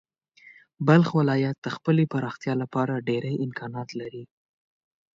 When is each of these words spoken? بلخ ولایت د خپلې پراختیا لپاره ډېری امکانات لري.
بلخ 0.87 1.07
ولایت 1.19 1.57
د 1.61 1.67
خپلې 1.75 2.03
پراختیا 2.13 2.53
لپاره 2.61 3.03
ډېری 3.07 3.35
امکانات 3.45 3.89
لري. 3.99 4.23